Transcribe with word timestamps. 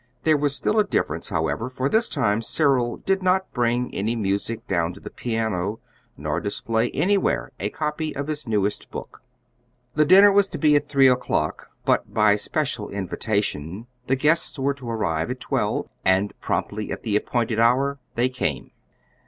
There 0.23 0.35
was 0.35 0.55
still 0.55 0.79
a 0.79 0.83
difference, 0.83 1.29
however, 1.29 1.69
for 1.69 1.87
this 1.87 2.09
time 2.09 2.41
Cyril 2.41 2.97
did 2.97 3.21
not 3.21 3.53
bring 3.53 3.93
any 3.93 4.15
music 4.15 4.65
down 4.67 4.95
to 4.95 4.99
the 4.99 5.11
piano, 5.11 5.79
nor 6.17 6.39
display 6.39 6.89
anywhere 6.89 7.51
a 7.59 7.69
copy 7.69 8.15
of 8.15 8.25
his 8.25 8.47
newest 8.47 8.89
book. 8.89 9.21
The 9.93 10.03
dinner 10.03 10.31
was 10.31 10.47
to 10.47 10.57
be 10.57 10.75
at 10.75 10.89
three 10.89 11.07
o'clock, 11.07 11.69
but 11.85 12.11
by 12.15 12.35
special 12.35 12.89
invitation 12.89 13.85
the 14.07 14.15
guests 14.15 14.57
were 14.57 14.73
to 14.73 14.89
arrive 14.89 15.29
at 15.29 15.39
twelve; 15.39 15.87
and 16.03 16.33
promptly 16.41 16.91
at 16.91 17.03
the 17.03 17.15
appointed 17.15 17.59
hour 17.59 17.99
they 18.15 18.27
came. 18.27 18.71